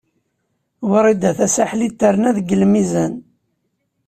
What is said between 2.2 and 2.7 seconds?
deg